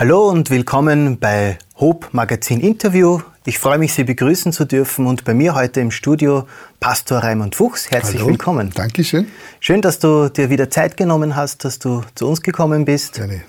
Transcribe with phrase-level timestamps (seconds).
[0.00, 3.18] Hallo und willkommen bei Hope Magazin Interview.
[3.44, 6.46] Ich freue mich, Sie begrüßen zu dürfen und bei mir heute im Studio
[6.78, 7.90] Pastor Raimund Fuchs.
[7.90, 8.28] Herzlich Hallo.
[8.28, 8.70] willkommen.
[8.72, 9.26] Dankeschön.
[9.58, 13.14] Schön, dass du dir wieder Zeit genommen hast, dass du zu uns gekommen bist.
[13.14, 13.42] Gerne.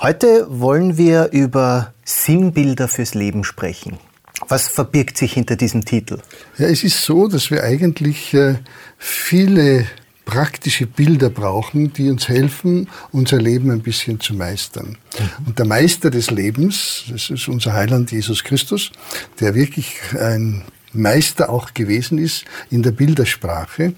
[0.00, 3.98] Heute wollen wir über Sinnbilder fürs Leben sprechen.
[4.46, 6.18] Was verbirgt sich hinter diesem Titel?
[6.58, 8.54] Ja, es ist so, dass wir eigentlich äh,
[8.98, 9.84] viele
[10.28, 14.98] praktische Bilder brauchen, die uns helfen, unser Leben ein bisschen zu meistern.
[15.18, 15.46] Mhm.
[15.46, 18.92] Und der Meister des Lebens, das ist unser Heiland Jesus Christus,
[19.40, 23.94] der wirklich ein Meister auch gewesen ist in der Bildersprache.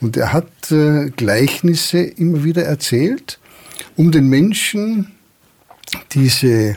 [0.00, 3.38] Und er hat äh, Gleichnisse immer wieder erzählt,
[3.94, 5.12] um den Menschen
[6.10, 6.76] diese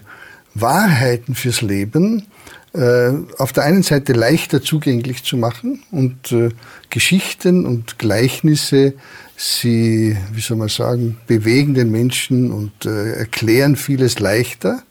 [0.53, 2.27] Wahrheiten fürs Leben
[2.73, 6.49] äh, auf der einen Seite leichter zugänglich zu machen und äh,
[6.89, 8.93] Geschichten und Gleichnisse,
[9.35, 14.83] sie, wie soll man sagen, bewegen den Menschen und äh, erklären vieles leichter.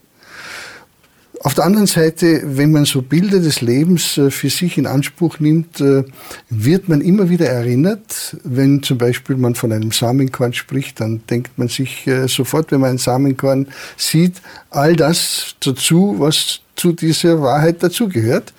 [1.42, 5.40] Auf der anderen Seite, wenn man so Bilder des Lebens äh, für sich in Anspruch
[5.40, 6.04] nimmt, äh,
[6.50, 8.36] wird man immer wieder erinnert.
[8.44, 12.90] Wenn zum Beispiel man von einem Samenkorn spricht, dann denkt man sich sofort, wenn man
[12.90, 18.54] ein Samenkorn sieht, all das dazu, was zu dieser Wahrheit dazugehört,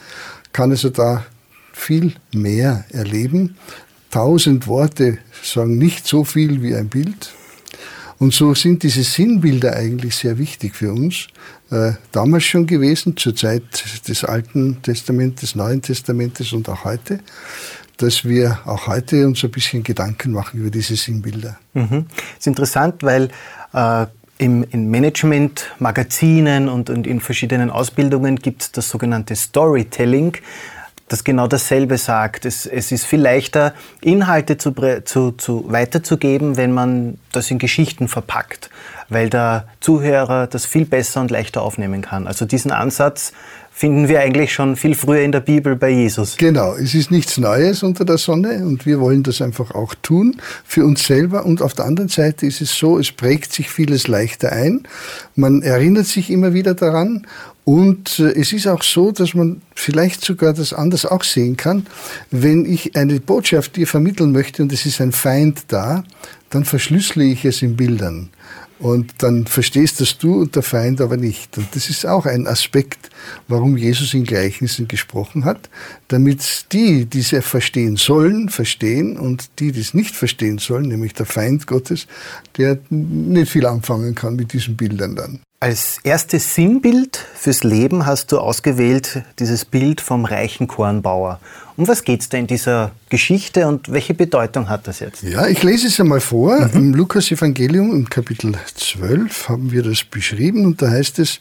[0.54, 1.26] kann also da
[1.74, 3.58] viel mehr erleben.
[4.12, 7.32] Tausend Worte sagen nicht so viel wie ein Bild.
[8.20, 11.30] Und so sind diese Sinnbilder eigentlich sehr wichtig für uns.
[11.72, 13.64] Äh, damals schon gewesen, zur Zeit
[14.08, 17.22] des Alten Testamentes, des Neuen Testamentes und auch heute,
[17.98, 21.58] dass wir auch heute uns ein bisschen Gedanken machen über diese Sinnbilder.
[21.74, 22.06] Mhm.
[22.38, 23.32] Ist interessant, weil
[23.74, 24.06] äh,
[24.42, 30.38] im, in Management-Magazinen und, und in verschiedenen Ausbildungen gibt es das sogenannte Storytelling
[31.08, 32.46] das genau dasselbe sagt.
[32.46, 38.08] Es, es ist viel leichter, Inhalte zu, zu, zu weiterzugeben, wenn man das in Geschichten
[38.08, 38.70] verpackt,
[39.10, 42.28] weil der Zuhörer das viel besser und leichter aufnehmen kann.
[42.28, 43.34] Also diesen Ansatz
[43.74, 46.38] finden wir eigentlich schon viel früher in der Bibel bei Jesus.
[46.38, 50.38] Genau, es ist nichts Neues unter der Sonne und wir wollen das einfach auch tun
[50.66, 51.46] für uns selber.
[51.46, 54.84] Und auf der anderen Seite ist es so, es prägt sich vieles leichter ein.
[55.36, 57.26] Man erinnert sich immer wieder daran
[57.64, 61.86] und äh, es ist auch so, dass man vielleicht sogar das anders auch sehen kann.
[62.30, 66.04] Wenn ich eine Botschaft dir vermitteln möchte und es ist ein Feind da,
[66.52, 68.30] dann verschlüssele ich es in Bildern.
[68.78, 71.56] Und dann verstehst das du und der Feind aber nicht.
[71.58, 73.12] Und das ist auch ein Aspekt,
[73.48, 75.70] warum Jesus in Gleichnissen gesprochen hat,
[76.08, 81.14] damit die, die es verstehen sollen, verstehen und die, die es nicht verstehen sollen, nämlich
[81.14, 82.08] der Feind Gottes,
[82.58, 85.42] der nicht viel anfangen kann mit diesen Bildern dann.
[85.64, 91.40] Als erstes Sinnbild fürs Leben hast du ausgewählt dieses Bild vom reichen Kornbauer.
[91.78, 95.22] Um was geht es da in dieser Geschichte und welche Bedeutung hat das jetzt?
[95.22, 96.60] Ja, ich lese es einmal vor.
[96.60, 96.72] Mhm.
[96.74, 101.38] Im Lukas-Evangelium im Kapitel 12 haben wir das beschrieben und da heißt es,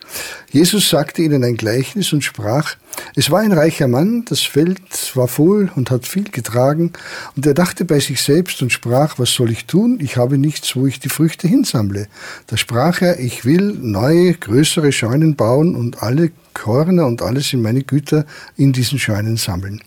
[0.53, 2.77] Jesus sagte ihnen ein Gleichnis und sprach,
[3.15, 4.81] es war ein reicher Mann, das Feld
[5.15, 6.93] war voll und hat viel getragen
[7.37, 9.99] und er dachte bei sich selbst und sprach, was soll ich tun?
[10.01, 12.09] Ich habe nichts, wo ich die Früchte hinsammle.
[12.47, 17.63] Da sprach er, ich will neue, größere Scheunen bauen und alle Körner und alles in
[17.63, 19.83] meine Güter in diesen Scheunen sammeln.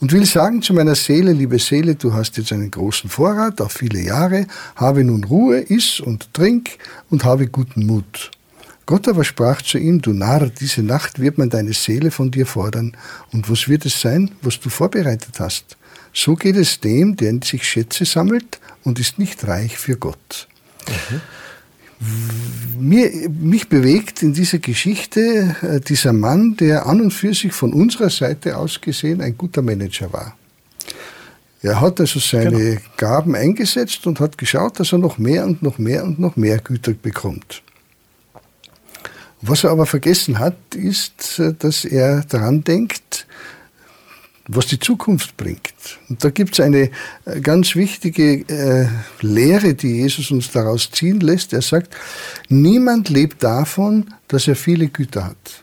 [0.00, 3.72] Und will sagen zu meiner Seele, liebe Seele, du hast jetzt einen großen Vorrat auf
[3.72, 4.46] viele Jahre,
[4.76, 6.70] habe nun Ruhe, iss und trink
[7.10, 8.30] und habe guten Mut.
[8.88, 12.46] Gott aber sprach zu ihm, du Narr, diese Nacht wird man deine Seele von dir
[12.46, 12.96] fordern.
[13.34, 15.76] Und was wird es sein, was du vorbereitet hast?
[16.14, 20.48] So geht es dem, der sich Schätze sammelt und ist nicht reich für Gott.
[20.88, 22.88] Mhm.
[22.88, 27.74] Mir, mich bewegt in dieser Geschichte äh, dieser Mann, der an und für sich von
[27.74, 30.34] unserer Seite aus gesehen ein guter Manager war.
[31.60, 32.80] Er hat also seine genau.
[32.96, 36.56] Gaben eingesetzt und hat geschaut, dass er noch mehr und noch mehr und noch mehr
[36.56, 37.62] Güter bekommt.
[39.40, 43.26] Was er aber vergessen hat, ist, äh, dass er daran denkt,
[44.48, 45.98] was die Zukunft bringt.
[46.08, 46.90] Und da gibt es eine
[47.26, 48.88] äh, ganz wichtige äh,
[49.20, 51.52] Lehre, die Jesus uns daraus ziehen lässt.
[51.52, 51.94] Er sagt,
[52.48, 55.62] niemand lebt davon, dass er viele Güter hat.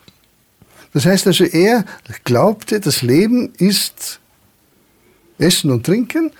[0.93, 1.83] Das heißt also, er
[2.23, 4.21] glaubte, das Leben ist
[5.37, 6.31] Essen und Trinken,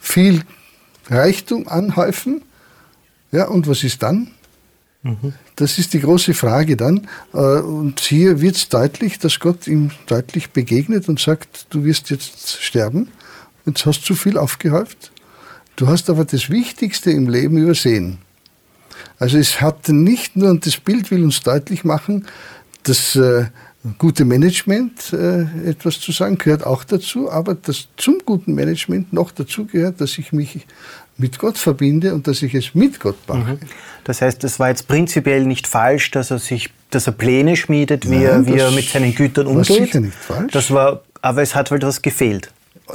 [0.00, 0.42] viel
[1.08, 2.42] Reichtum anhäufen.
[3.30, 4.32] Ja, und was ist dann?
[5.56, 7.08] Das ist die große Frage dann.
[7.34, 12.10] Äh, und hier wird es deutlich, dass Gott ihm deutlich begegnet und sagt, du wirst
[12.10, 13.08] jetzt sterben.
[13.66, 15.12] Jetzt hast du zu viel aufgehäuft.
[15.76, 18.18] Du hast aber das Wichtigste im Leben übersehen.
[19.18, 22.26] Also es hat nicht nur, und das Bild will uns deutlich machen,
[22.82, 23.46] das äh,
[23.98, 29.30] gute Management äh, etwas zu sagen, gehört auch dazu, aber das zum guten Management noch
[29.30, 30.66] dazu gehört, dass ich mich
[31.22, 33.54] mit Gott verbinde und dass ich es mit Gott mache.
[33.54, 33.60] Mhm.
[34.04, 38.10] Das heißt, es war jetzt prinzipiell nicht falsch, dass er sich, dass er Pläne schmiedet,
[38.10, 39.70] wie, Nein, er, wie er mit seinen Gütern umgeht.
[39.70, 40.52] War sicher nicht falsch.
[40.52, 42.50] Das war, aber es hat halt was gefehlt.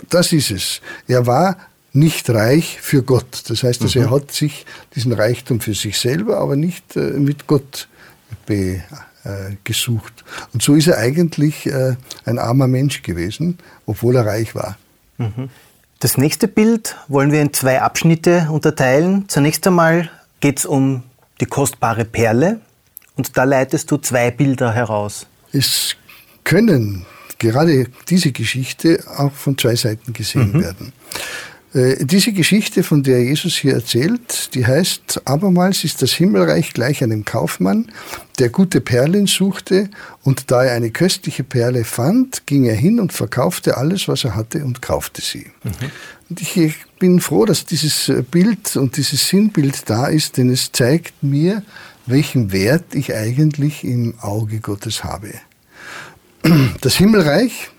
[0.09, 0.81] Das ist es.
[1.07, 1.57] Er war
[1.93, 3.43] nicht reich für Gott.
[3.47, 4.05] Das heißt, also, mhm.
[4.05, 4.65] er hat sich
[4.95, 7.87] diesen Reichtum für sich selber, aber nicht äh, mit Gott
[8.45, 8.83] be,
[9.23, 10.25] äh, gesucht.
[10.53, 11.95] Und so ist er eigentlich äh,
[12.25, 14.77] ein armer Mensch gewesen, obwohl er reich war.
[15.17, 15.49] Mhm.
[15.99, 19.25] Das nächste Bild wollen wir in zwei Abschnitte unterteilen.
[19.29, 21.01] Zunächst einmal geht es um
[21.41, 22.61] die kostbare Perle
[23.15, 25.25] und da leitest du zwei Bilder heraus.
[25.51, 25.95] Es
[26.43, 27.07] können
[27.39, 30.63] gerade diese Geschichte auch von zwei Seiten gesehen mhm.
[30.63, 30.93] werden.
[31.73, 37.03] Äh, diese Geschichte, von der Jesus hier erzählt, die heißt, abermals ist das Himmelreich gleich
[37.03, 37.91] einem Kaufmann,
[38.39, 39.89] der gute Perlen suchte,
[40.23, 44.35] und da er eine köstliche Perle fand, ging er hin und verkaufte alles, was er
[44.35, 45.47] hatte, und kaufte sie.
[45.63, 45.91] Mhm.
[46.29, 51.21] Und ich bin froh, dass dieses Bild und dieses Sinnbild da ist, denn es zeigt
[51.21, 51.63] mir,
[52.05, 55.33] welchen Wert ich eigentlich im Auge Gottes habe.
[56.81, 57.69] Das Himmelreich,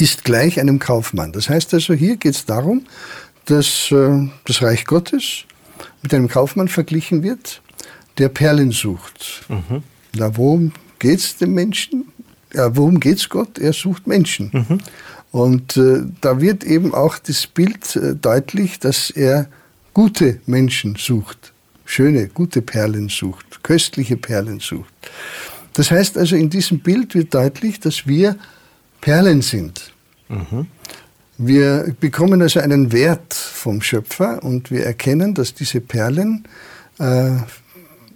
[0.00, 1.32] ist gleich einem Kaufmann.
[1.32, 2.86] Das heißt also, hier geht es darum,
[3.46, 5.44] dass äh, das Reich Gottes
[6.02, 7.62] mit einem Kaufmann verglichen wird,
[8.18, 9.44] der Perlen sucht.
[9.48, 9.82] Mhm.
[10.16, 12.06] Na, worum geht es dem Menschen?
[12.52, 13.58] Ja, worum geht es Gott?
[13.58, 14.50] Er sucht Menschen.
[14.52, 14.78] Mhm.
[15.32, 19.48] Und äh, da wird eben auch das Bild äh, deutlich, dass er
[19.92, 21.52] gute Menschen sucht,
[21.84, 24.92] schöne, gute Perlen sucht, köstliche Perlen sucht.
[25.72, 28.36] Das heißt also, in diesem Bild wird deutlich, dass wir
[29.04, 29.92] Perlen sind.
[30.30, 30.66] Mhm.
[31.36, 36.48] Wir bekommen also einen Wert vom Schöpfer und wir erkennen, dass diese Perlen
[36.98, 37.32] äh,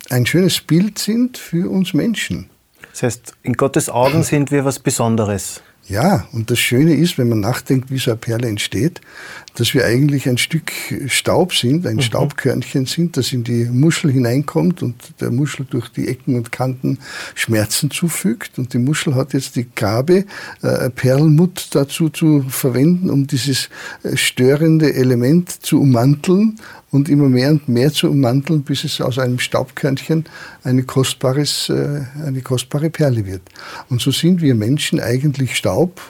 [0.09, 2.49] ein schönes Bild sind für uns Menschen.
[2.93, 5.61] Das heißt, in Gottes Augen sind wir was Besonderes.
[5.89, 9.01] Ja, und das Schöne ist, wenn man nachdenkt, wie so eine Perle entsteht,
[9.55, 10.71] dass wir eigentlich ein Stück
[11.07, 12.03] Staub sind, ein mhm.
[12.03, 16.99] Staubkörnchen sind, das in die Muschel hineinkommt und der Muschel durch die Ecken und Kanten
[17.35, 18.59] Schmerzen zufügt.
[18.59, 20.27] Und die Muschel hat jetzt die Gabe,
[20.61, 23.71] äh, Perlmutt dazu zu verwenden, um dieses
[24.03, 29.19] äh, störende Element zu ummanteln und immer mehr und mehr zu ummanteln, bis es aus
[29.19, 30.25] einem Staubkörnchen
[30.65, 33.43] eine, kostbares, äh, eine kostbare Perle wird.
[33.91, 36.01] Und so sind wir Menschen eigentlich Staub,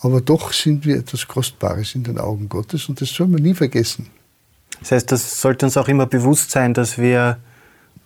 [0.00, 3.54] aber doch sind wir etwas Kostbares in den Augen Gottes und das soll man nie
[3.54, 4.06] vergessen.
[4.80, 7.38] Das heißt, das sollte uns auch immer bewusst sein, dass wir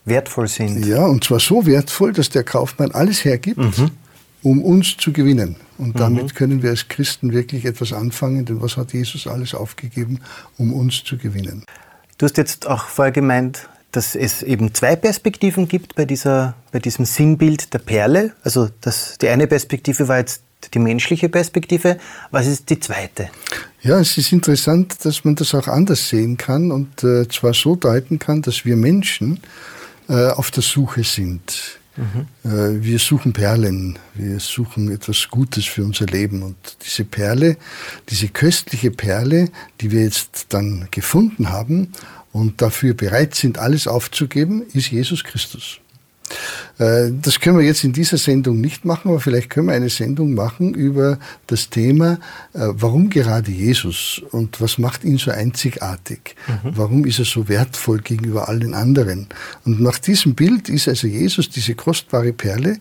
[0.04, 0.84] wertvoll sind.
[0.84, 3.90] Ja, und zwar so wertvoll, dass der Kaufmann alles hergibt, mhm.
[4.42, 5.56] um uns zu gewinnen.
[5.78, 6.34] Und damit mhm.
[6.34, 10.20] können wir als Christen wirklich etwas anfangen, denn was hat Jesus alles aufgegeben,
[10.58, 11.64] um uns zu gewinnen?
[12.18, 16.78] Du hast jetzt auch vorher gemeint, dass es eben zwei Perspektiven gibt bei, dieser, bei
[16.78, 18.32] diesem Sinnbild der Perle.
[18.42, 21.98] Also das, die eine Perspektive war jetzt die menschliche Perspektive.
[22.30, 23.30] Was ist die zweite?
[23.82, 27.76] Ja, es ist interessant, dass man das auch anders sehen kann und äh, zwar so
[27.76, 29.40] deuten kann, dass wir Menschen
[30.08, 31.78] äh, auf der Suche sind.
[31.96, 32.82] Mhm.
[32.82, 36.42] Wir suchen Perlen, wir suchen etwas Gutes für unser Leben.
[36.42, 37.56] Und diese Perle,
[38.08, 39.48] diese köstliche Perle,
[39.80, 41.92] die wir jetzt dann gefunden haben
[42.32, 45.78] und dafür bereit sind, alles aufzugeben, ist Jesus Christus.
[46.78, 49.90] Äh, das können wir jetzt in dieser Sendung nicht machen, aber vielleicht können wir eine
[49.90, 52.18] Sendung machen über das Thema,
[52.52, 56.34] äh, warum gerade Jesus und was macht ihn so einzigartig?
[56.46, 56.70] Mhm.
[56.76, 59.28] Warum ist er so wertvoll gegenüber allen anderen?
[59.64, 62.78] Und nach diesem Bild ist also Jesus diese kostbare Perle,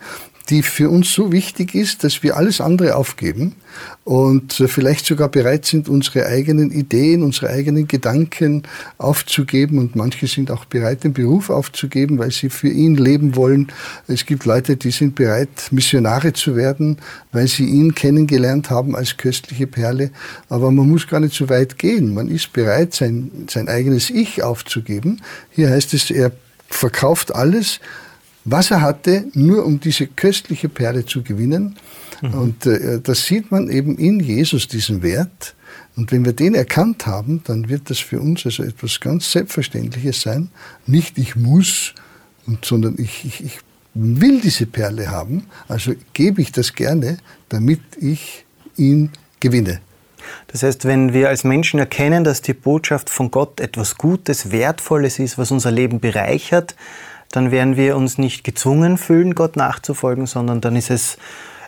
[0.50, 3.56] die für uns so wichtig ist, dass wir alles andere aufgeben
[4.04, 8.64] und vielleicht sogar bereit sind, unsere eigenen Ideen, unsere eigenen Gedanken
[8.98, 9.78] aufzugeben.
[9.78, 13.72] Und manche sind auch bereit, den Beruf aufzugeben, weil sie für ihn leben wollen.
[14.08, 16.98] Es gibt Leute, die sind bereit, Missionare zu werden,
[17.32, 20.12] weil sie ihn kennengelernt haben als köstliche Perle.
[20.50, 22.14] Aber man muss gar nicht so weit gehen.
[22.14, 25.22] Man ist bereit, sein, sein eigenes Ich aufzugeben.
[25.52, 26.34] Hier heißt es, er
[26.68, 27.80] verkauft alles,
[28.46, 31.76] was er hatte, nur um diese köstliche Perle zu gewinnen.
[32.22, 32.34] Mhm.
[32.34, 35.56] Und äh, das sieht man eben in Jesus, diesen Wert.
[35.96, 40.22] Und wenn wir den erkannt haben, dann wird das für uns also etwas ganz Selbstverständliches
[40.22, 40.50] sein.
[40.88, 41.94] Nicht ich muss,
[42.64, 43.60] sondern ich, ich, ich
[43.94, 47.18] will diese Perle haben, also gebe ich das gerne,
[47.50, 48.46] damit ich
[48.76, 49.82] ihn gewinne.
[50.48, 55.20] Das heißt, wenn wir als Menschen erkennen, dass die Botschaft von Gott etwas Gutes, Wertvolles
[55.20, 56.76] ist, was unser Leben bereichert,
[57.34, 61.18] dann werden wir uns nicht gezwungen fühlen, Gott nachzufolgen, sondern dann ist es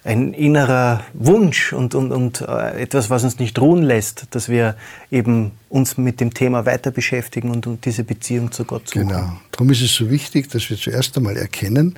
[0.04, 4.76] ein innerer Wunsch und, und, und äh, etwas, was uns nicht ruhen lässt, dass wir
[5.10, 9.08] eben uns mit dem Thema weiter beschäftigen und, und diese Beziehung zu Gott suchen.
[9.08, 9.34] Genau.
[9.52, 11.98] Darum ist es so wichtig, dass wir zuerst einmal erkennen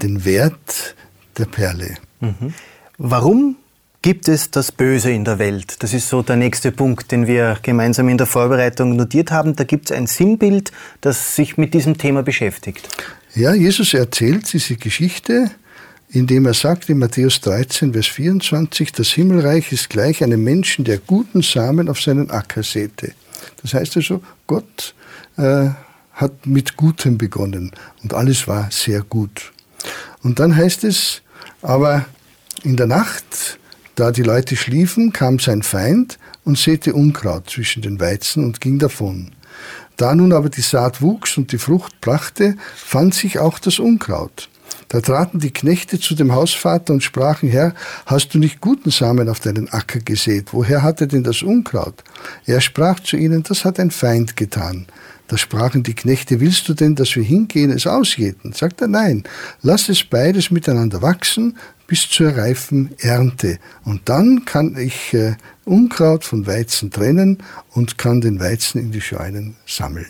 [0.00, 0.94] den Wert
[1.36, 1.96] der Perle.
[2.20, 2.54] Mhm.
[2.96, 3.56] Warum
[4.04, 5.82] Gibt es das Böse in der Welt?
[5.82, 9.56] Das ist so der nächste Punkt, den wir gemeinsam in der Vorbereitung notiert haben.
[9.56, 12.86] Da gibt es ein Sinnbild, das sich mit diesem Thema beschäftigt.
[13.34, 15.50] Ja, Jesus erzählt diese Geschichte,
[16.10, 20.98] indem er sagt in Matthäus 13, Vers 24, das Himmelreich ist gleich einem Menschen, der
[20.98, 23.12] guten Samen auf seinen Acker säte.
[23.62, 24.94] Das heißt also, Gott
[25.38, 25.70] äh,
[26.12, 29.50] hat mit Gutem begonnen und alles war sehr gut.
[30.22, 31.22] Und dann heißt es,
[31.62, 32.04] aber
[32.64, 33.58] in der Nacht
[33.94, 38.78] da die Leute schliefen, kam sein Feind und säte Unkraut zwischen den Weizen und ging
[38.78, 39.30] davon.
[39.96, 44.48] Da nun aber die Saat wuchs und die Frucht brachte, fand sich auch das Unkraut.
[44.88, 47.74] Da traten die Knechte zu dem Hausvater und sprachen, Herr,
[48.06, 50.48] hast du nicht guten Samen auf deinen Acker gesät?
[50.52, 52.02] Woher hat er denn das Unkraut?
[52.46, 54.86] Er sprach zu ihnen, das hat ein Feind getan.
[55.28, 58.52] Da sprachen die Knechte, willst du denn, dass wir hingehen, es ausjäten?
[58.52, 59.24] Sagt er, nein,
[59.62, 63.58] lass es beides miteinander wachsen, bis zur reifen Ernte.
[63.84, 67.38] Und dann kann ich äh, Unkraut von Weizen trennen
[67.72, 70.06] und kann den Weizen in die Scheunen sammeln.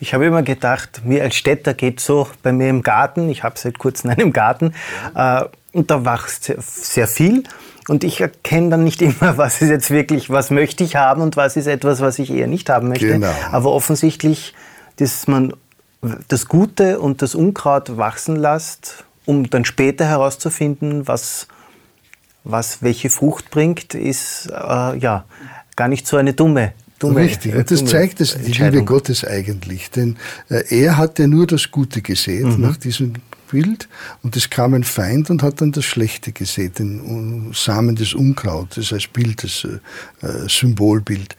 [0.00, 3.58] Ich habe immer gedacht, mir als Städter geht so bei mir im Garten, ich habe
[3.58, 4.74] seit kurzem einen Garten,
[5.14, 5.44] äh,
[5.78, 7.44] und da wächst sehr, sehr viel.
[7.88, 11.36] Und ich erkenne dann nicht immer, was ist jetzt wirklich, was möchte ich haben und
[11.36, 13.06] was ist etwas, was ich eher nicht haben möchte.
[13.06, 13.32] Genau.
[13.50, 14.54] Aber offensichtlich,
[14.96, 15.54] dass man
[16.28, 21.48] das Gute und das Unkraut wachsen lässt um dann später herauszufinden, was,
[22.44, 25.26] was welche Frucht bringt, ist äh, ja
[25.76, 29.88] gar nicht so eine dumme Dumme, Richtig, und das zeigt das, die Liebe Gottes eigentlich.
[29.92, 30.16] Denn
[30.48, 32.60] äh, er hat ja nur das Gute gesehen mhm.
[32.60, 33.12] nach diesem
[33.48, 33.88] Bild
[34.22, 38.92] und es kam ein Feind und hat dann das Schlechte gesehen, den Samen des Unkrautes
[38.92, 41.36] als Bild, das äh, äh, Symbolbild.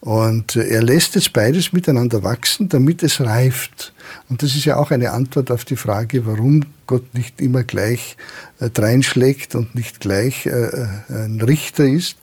[0.00, 3.92] Und äh, er lässt jetzt beides miteinander wachsen, damit es reift.
[4.28, 8.16] Und das ist ja auch eine Antwort auf die Frage, warum Gott nicht immer gleich
[8.58, 12.16] äh, dreinschlägt und nicht gleich äh, ein Richter ist.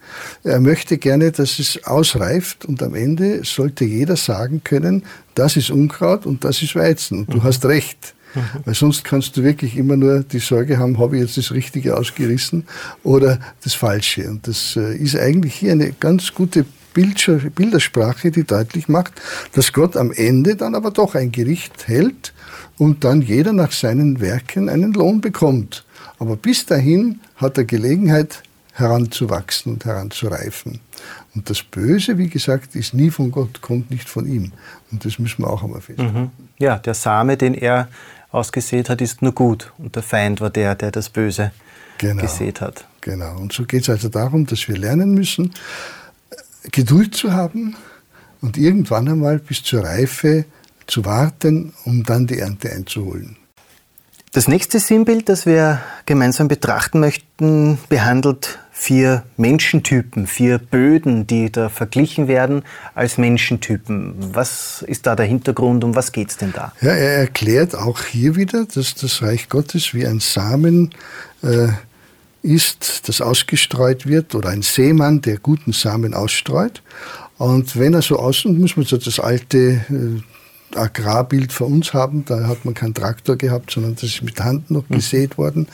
[0.44, 5.03] Er möchte gerne, dass es ausreift und am Ende sollte jeder sagen können,
[5.36, 7.20] das ist Unkraut und das ist Weizen.
[7.20, 7.44] Und du mhm.
[7.44, 8.15] hast recht.
[8.65, 11.98] Weil sonst kannst du wirklich immer nur die Sorge haben, habe ich jetzt das Richtige
[11.98, 12.65] ausgerissen
[13.03, 14.29] oder das Falsche.
[14.29, 19.13] Und das äh, ist eigentlich hier eine ganz gute Bildersprache, die deutlich macht,
[19.53, 22.34] dass Gott am Ende dann aber doch ein Gericht hält
[22.77, 25.86] und dann jeder nach seinen Werken einen Lohn bekommt.
[26.20, 28.41] Aber bis dahin hat er Gelegenheit,
[28.74, 30.79] heranzuwachsen und heranzureifen.
[31.36, 34.51] Und das Böse, wie gesagt, ist nie von Gott, kommt nicht von ihm.
[34.91, 36.13] Und das müssen wir auch einmal feststellen.
[36.13, 36.32] Mhm.
[36.60, 37.88] Ja, der Same, den er
[38.31, 39.72] ausgesät hat, ist nur gut.
[39.77, 41.51] Und der Feind war der, der das Böse
[41.98, 42.86] genau, gesät hat.
[43.01, 43.38] Genau.
[43.38, 45.53] Und so geht es also darum, dass wir lernen müssen,
[46.72, 47.75] Geduld zu haben
[48.41, 50.46] und irgendwann einmal bis zur Reife
[50.86, 53.38] zu warten, um dann die Ernte einzuholen.
[54.34, 61.67] Das nächste Sinnbild, das wir gemeinsam betrachten möchten, behandelt vier Menschentypen, vier Böden, die da
[61.67, 62.62] verglichen werden
[62.93, 64.13] als Menschentypen.
[64.36, 66.72] Was ist da der Hintergrund, um was geht es denn da?
[66.81, 70.91] Ja, er erklärt auch hier wieder, dass das Reich Gottes wie ein Samen
[71.41, 71.69] äh,
[72.43, 76.84] ist, das ausgestreut wird, oder ein Seemann, der guten Samen ausstreut.
[77.39, 79.57] Und wenn er so außen, muss man so das alte
[79.89, 80.22] äh,
[80.76, 82.26] Agrarbild für uns haben.
[82.26, 84.96] Da hat man keinen Traktor gehabt, sondern das ist mit Hand noch mhm.
[84.96, 85.68] gesät worden.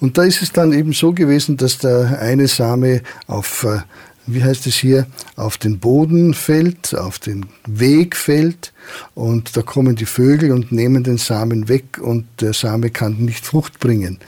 [0.00, 3.78] Und da ist es dann eben so gewesen, dass der eine Same auf äh,
[4.26, 5.06] wie heißt es hier,
[5.36, 8.72] auf den Boden fällt, auf den Weg fällt
[9.14, 13.44] und da kommen die Vögel und nehmen den Samen weg und der Same kann nicht
[13.44, 14.18] Frucht bringen.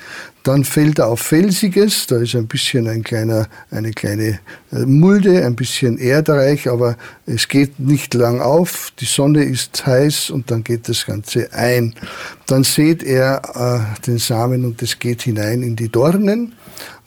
[0.44, 4.38] Dann fällt er auf Felsiges, da ist ein bisschen ein kleiner, eine kleine
[4.72, 10.30] äh, Mulde, ein bisschen erdreich, aber es geht nicht lang auf, die Sonne ist heiß
[10.30, 11.94] und dann geht das Ganze ein.
[12.46, 13.42] Dann seht er
[14.00, 16.54] äh, den Samen und es geht hinein in die Dornen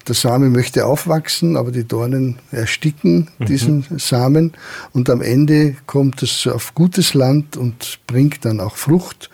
[0.07, 3.45] der Same möchte aufwachsen, aber die Dornen ersticken mhm.
[3.45, 3.99] diesen mhm.
[3.99, 4.53] Samen
[4.93, 9.29] und am Ende kommt es auf gutes Land und bringt dann auch Frucht,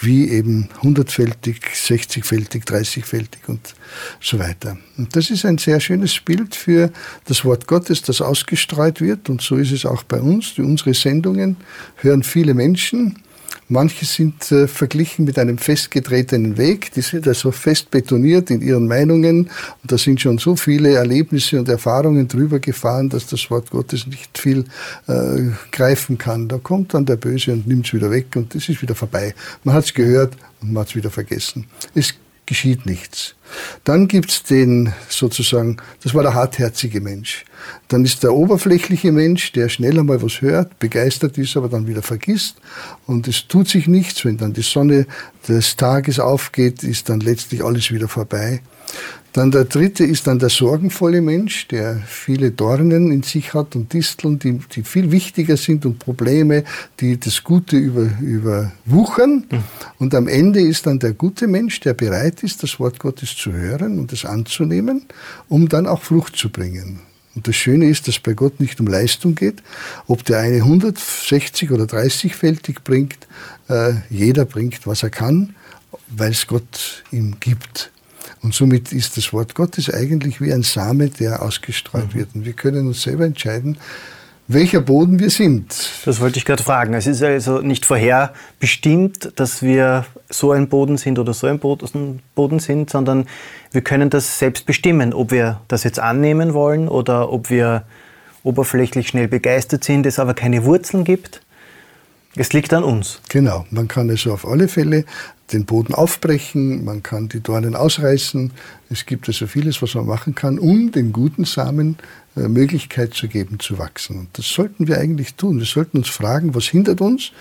[0.00, 3.74] wie eben hundertfältig, sechzigfältig, dreißigfältig und
[4.20, 4.78] so weiter.
[4.96, 6.92] Und das ist ein sehr schönes Bild für
[7.24, 10.58] das Wort Gottes, das ausgestreut wird und so ist es auch bei uns.
[10.58, 11.56] Unsere Sendungen
[11.96, 13.18] hören viele Menschen
[13.70, 18.86] Manche sind äh, verglichen mit einem festgetretenen Weg, die sind also fest betoniert in ihren
[18.86, 19.50] Meinungen
[19.82, 24.06] und da sind schon so viele Erlebnisse und Erfahrungen drüber gefahren, dass das Wort Gottes
[24.06, 24.64] nicht viel
[25.06, 26.48] äh, greifen kann.
[26.48, 29.34] Da kommt dann der Böse und nimmt es wieder weg und es ist wieder vorbei.
[29.64, 31.66] Man hat es gehört und man hat es wieder vergessen.
[31.94, 32.14] Es
[32.48, 33.34] geschieht nichts.
[33.84, 37.44] Dann gibt's den sozusagen, das war der hartherzige Mensch.
[37.88, 42.02] Dann ist der oberflächliche Mensch, der schneller mal was hört, begeistert ist, aber dann wieder
[42.02, 42.56] vergisst.
[43.06, 44.24] Und es tut sich nichts.
[44.24, 45.06] Wenn dann die Sonne
[45.46, 48.62] des Tages aufgeht, ist dann letztlich alles wieder vorbei.
[49.32, 53.92] Dann der dritte ist dann der sorgenvolle Mensch, der viele Dornen in sich hat und
[53.92, 56.64] Disteln, die, die viel wichtiger sind und Probleme,
[56.98, 59.46] die das Gute über, überwuchern.
[59.50, 59.64] Mhm.
[59.98, 63.52] Und am Ende ist dann der gute Mensch, der bereit ist, das Wort Gottes zu
[63.52, 65.06] hören und es anzunehmen,
[65.48, 67.00] um dann auch Frucht zu bringen.
[67.34, 69.62] Und das Schöne ist, dass bei Gott nicht um Leistung geht.
[70.08, 73.28] Ob der eine 160 oder 30-fältig bringt,
[73.68, 75.54] äh, jeder bringt, was er kann,
[76.08, 77.92] weil es Gott ihm gibt.
[78.42, 82.18] Und somit ist das Wort Gottes eigentlich wie ein Same, der ausgestreut mhm.
[82.18, 82.28] wird.
[82.34, 83.78] Und wir können uns selber entscheiden,
[84.50, 85.74] welcher Boden wir sind.
[86.06, 86.94] Das wollte ich gerade fragen.
[86.94, 92.58] Es ist also nicht vorherbestimmt, dass wir so ein Boden sind oder so ein Boden
[92.58, 93.26] sind, sondern
[93.72, 97.84] wir können das selbst bestimmen, ob wir das jetzt annehmen wollen oder ob wir
[98.42, 101.42] oberflächlich schnell begeistert sind, es aber keine Wurzeln gibt.
[102.40, 103.18] Es liegt an uns.
[103.30, 105.04] Genau, man kann also auf alle Fälle
[105.52, 108.52] den Boden aufbrechen, man kann die Dornen ausreißen.
[108.90, 111.96] Es gibt also vieles, was man machen kann, um den guten Samen
[112.36, 114.20] äh, Möglichkeit zu geben, zu wachsen.
[114.20, 115.58] Und das sollten wir eigentlich tun.
[115.58, 117.32] Wir sollten uns fragen, was hindert uns,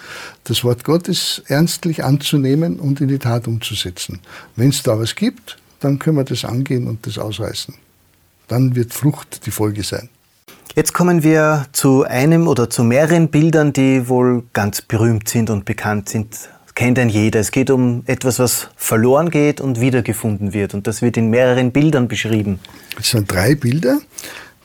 [0.45, 4.21] das Wort Gottes ernstlich anzunehmen und in die Tat umzusetzen.
[4.55, 7.75] Wenn es da was gibt, dann können wir das angehen und das ausreißen.
[8.47, 10.09] Dann wird Frucht die Folge sein.
[10.77, 15.65] Jetzt kommen wir zu einem oder zu mehreren Bildern, die wohl ganz berühmt sind und
[15.65, 17.39] bekannt sind kennt ein jeder.
[17.39, 20.75] Es geht um etwas, was verloren geht und wiedergefunden wird.
[20.75, 22.59] Und das wird in mehreren Bildern beschrieben.
[22.99, 23.97] Es sind drei Bilder.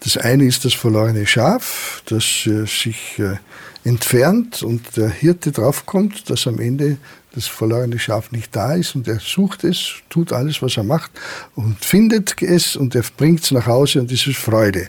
[0.02, 3.37] Das eine ist das verlorene Schaf, das äh, sich äh,
[3.85, 6.97] entfernt und der Hirte draufkommt, dass am Ende
[7.35, 11.12] das verlorene Schaf nicht da ist und er sucht es, tut alles, was er macht
[11.54, 14.88] und findet es und er bringt es nach Hause und es ist Freude.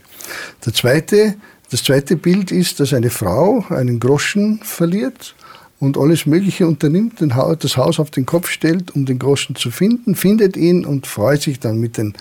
[0.66, 1.36] Der zweite,
[1.70, 5.36] das zweite Bild ist, dass eine Frau einen Groschen verliert
[5.84, 10.16] und alles Mögliche unternimmt, das Haus auf den Kopf stellt, um den Groschen zu finden,
[10.16, 12.14] findet ihn und freut sich dann mit den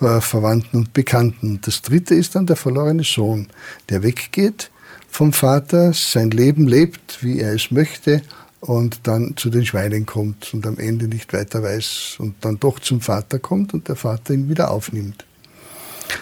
[0.00, 1.60] äh, Verwandten und Bekannten.
[1.62, 3.48] Das dritte ist dann der verlorene Sohn,
[3.90, 4.70] der weggeht
[5.10, 8.22] vom Vater, sein Leben lebt, wie er es möchte
[8.60, 12.78] und dann zu den Schweinen kommt und am Ende nicht weiter weiß und dann doch
[12.78, 15.26] zum Vater kommt und der Vater ihn wieder aufnimmt.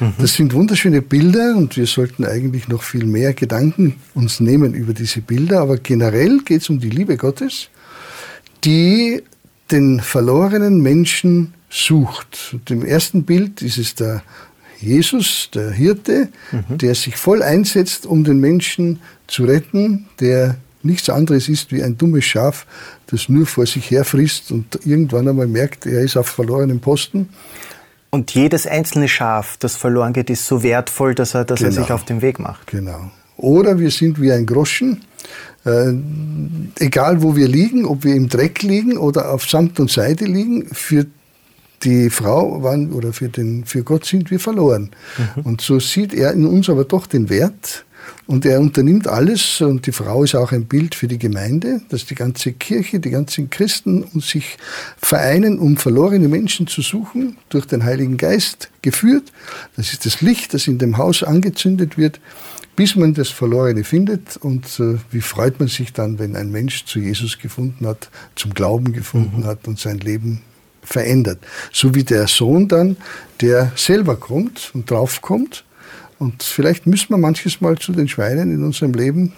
[0.01, 0.15] Mhm.
[0.19, 4.95] Das sind wunderschöne Bilder und wir sollten eigentlich noch viel mehr Gedanken uns nehmen über
[4.95, 5.61] diese Bilder.
[5.61, 7.69] Aber generell geht es um die Liebe Gottes,
[8.65, 9.23] die
[9.71, 12.51] den verlorenen Menschen sucht.
[12.53, 14.23] Und Im ersten Bild ist es der
[14.81, 16.79] Jesus, der Hirte, mhm.
[16.79, 21.99] der sich voll einsetzt, um den Menschen zu retten, der nichts anderes ist wie ein
[21.99, 22.67] dummes Schaf,
[23.09, 27.29] das nur vor sich her frisst und irgendwann einmal merkt, er ist auf verlorenem Posten.
[28.11, 31.71] Und jedes einzelne Schaf, das verloren geht, ist so wertvoll, dass er, dass genau.
[31.71, 32.69] er sich auf den Weg macht.
[32.69, 33.11] Genau.
[33.37, 35.05] Oder wir sind wie ein Groschen,
[35.65, 35.93] äh,
[36.79, 40.67] egal wo wir liegen, ob wir im Dreck liegen oder auf Samt und Seide liegen,
[40.73, 41.07] für
[41.85, 44.91] die Frau waren, oder für, den, für Gott sind wir verloren.
[45.37, 45.43] Mhm.
[45.43, 47.85] Und so sieht er in uns aber doch den Wert
[48.27, 52.07] und er unternimmt alles, und die Frau ist auch ein Bild für die Gemeinde, dass
[52.07, 54.59] die ganze Kirche, die ganzen Christen sich
[54.99, 59.33] vereinen, um verlorene Menschen zu suchen, durch den Heiligen Geist geführt.
[59.77, 62.21] Das ist das Licht, das in dem Haus angezündet wird,
[62.77, 64.37] bis man das Verlorene findet.
[64.37, 68.55] Und äh, wie freut man sich dann, wenn ein Mensch zu Jesus gefunden hat, zum
[68.55, 69.47] Glauben gefunden mhm.
[69.47, 70.43] hat und sein Leben
[70.83, 71.39] verändert.
[71.73, 72.97] So wie der Sohn dann,
[73.41, 75.65] der selber kommt und draufkommt
[76.19, 79.33] und vielleicht müssen wir manches Mal zu den Schweinen in unserem Leben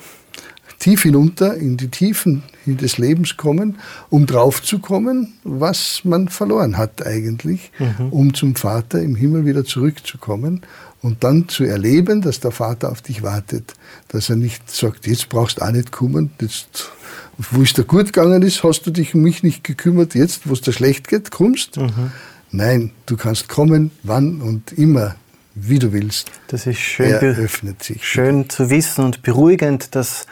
[0.81, 7.71] tief hinunter, in die Tiefen des Lebens kommen, um draufzukommen, was man verloren hat eigentlich,
[7.79, 8.09] mhm.
[8.11, 10.63] um zum Vater im Himmel wieder zurückzukommen
[11.03, 13.75] und dann zu erleben, dass der Vater auf dich wartet,
[14.09, 16.91] dass er nicht sagt, jetzt brauchst du auch nicht kommen, jetzt,
[17.37, 20.55] wo es dir gut gegangen ist, hast du dich um mich nicht gekümmert, jetzt, wo
[20.55, 21.77] es dir schlecht geht, kommst.
[21.77, 22.13] Mhm.
[22.53, 25.15] Nein, du kannst kommen, wann und immer
[25.55, 26.31] wie du willst.
[26.49, 28.05] Das ist schön, er öffnet sich.
[28.07, 30.27] schön zu wissen und beruhigend, dass,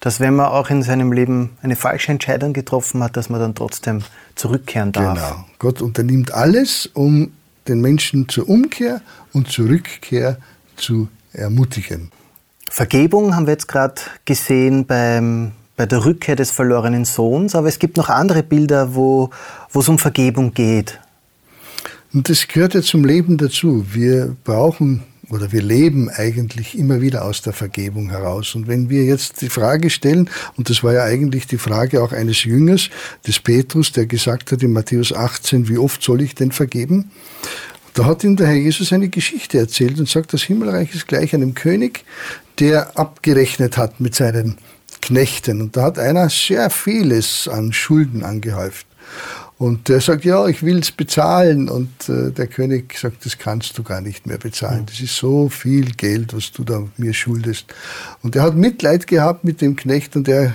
[0.00, 3.54] dass wenn man auch in seinem Leben eine falsche Entscheidung getroffen hat, dass man dann
[3.54, 4.02] trotzdem
[4.34, 5.14] zurückkehren darf.
[5.14, 5.44] Genau.
[5.58, 7.32] Gott unternimmt alles, um
[7.68, 9.00] den Menschen zur Umkehr
[9.32, 10.38] und zur Rückkehr
[10.76, 12.10] zu ermutigen.
[12.68, 17.78] Vergebung haben wir jetzt gerade gesehen beim, bei der Rückkehr des verlorenen Sohns, aber es
[17.78, 19.30] gibt noch andere Bilder, wo
[19.72, 21.00] es um Vergebung geht.
[22.14, 23.84] Und das gehört ja zum Leben dazu.
[23.92, 28.54] Wir brauchen oder wir leben eigentlich immer wieder aus der Vergebung heraus.
[28.54, 32.12] Und wenn wir jetzt die Frage stellen, und das war ja eigentlich die Frage auch
[32.12, 32.88] eines Jüngers,
[33.26, 37.10] des Petrus, der gesagt hat in Matthäus 18, wie oft soll ich denn vergeben?
[37.94, 41.34] Da hat ihm der Herr Jesus eine Geschichte erzählt und sagt, das Himmelreich ist gleich
[41.34, 42.04] einem König,
[42.60, 44.58] der abgerechnet hat mit seinen
[45.00, 45.60] Knechten.
[45.60, 48.86] Und da hat einer sehr vieles an Schulden angehäuft.
[49.64, 51.70] Und der sagt, ja, ich will es bezahlen.
[51.70, 54.84] Und äh, der König sagt, das kannst du gar nicht mehr bezahlen.
[54.84, 57.72] Das ist so viel Geld, was du da mir schuldest.
[58.22, 60.52] Und er hat Mitleid gehabt mit dem Knecht und er,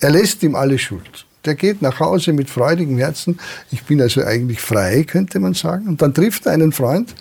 [0.00, 1.24] er lässt ihm alle Schuld.
[1.46, 3.38] Der geht nach Hause mit freudigem Herzen.
[3.70, 5.88] Ich bin also eigentlich frei, könnte man sagen.
[5.88, 7.14] Und dann trifft er einen Freund,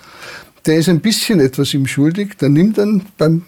[0.65, 2.35] der ist ein bisschen etwas ihm schuldig.
[2.41, 3.43] Der nimmt dann beim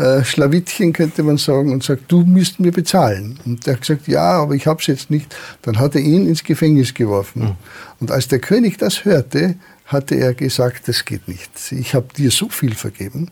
[0.00, 3.38] äh, Schlawittchen, könnte man sagen, und sagt, du müsst mir bezahlen.
[3.44, 5.36] Und der hat gesagt, ja, aber ich hab's jetzt nicht.
[5.62, 7.42] Dann hat er ihn ins Gefängnis geworfen.
[7.42, 7.56] Mhm.
[8.00, 11.50] Und als der König das hörte, hatte er gesagt, das geht nicht.
[11.72, 13.30] Ich habe dir so viel vergeben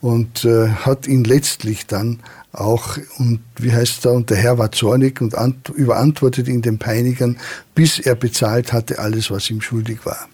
[0.00, 2.20] und äh, hat ihn letztlich dann
[2.52, 5.34] auch, und wie heißt da, und der Herr war zornig und
[5.74, 7.36] überantwortete ihn den Peinigern,
[7.74, 10.28] bis er bezahlt hatte alles, was ihm schuldig war.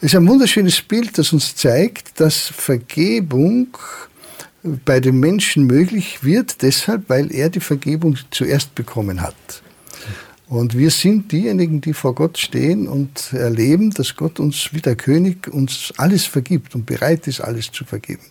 [0.00, 3.68] Es ist ein wunderschönes Bild, das uns zeigt, dass Vergebung
[4.84, 9.62] bei dem Menschen möglich wird, deshalb, weil er die Vergebung zuerst bekommen hat.
[10.46, 14.94] Und wir sind diejenigen, die vor Gott stehen und erleben, dass Gott uns wie der
[14.94, 18.22] König uns alles vergibt und bereit ist, alles zu vergeben.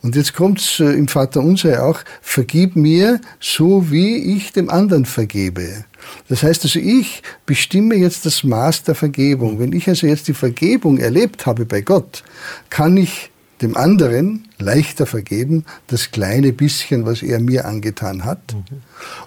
[0.00, 4.70] Und jetzt kommt es äh, im Vater Unser auch, vergib mir, so wie ich dem
[4.70, 5.84] anderen vergebe.
[6.28, 9.58] Das heißt also, ich bestimme jetzt das Maß der Vergebung.
[9.58, 12.24] Wenn ich also jetzt die Vergebung erlebt habe bei Gott,
[12.70, 13.30] kann ich
[13.62, 18.54] dem anderen leichter vergeben, das kleine bisschen, was er mir angetan hat.
[18.54, 18.82] Mhm.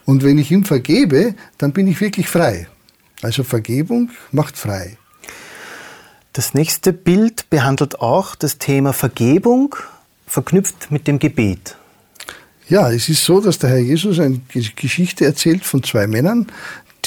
[0.06, 2.68] Und wenn ich ihm vergebe, dann bin ich wirklich frei.
[3.22, 4.98] Also Vergebung macht frei.
[6.34, 9.76] Das nächste Bild behandelt auch das Thema Vergebung,
[10.28, 11.78] verknüpft mit dem Gebet.
[12.68, 14.42] Ja, es ist so, dass der Herr Jesus eine
[14.76, 16.48] Geschichte erzählt von zwei Männern,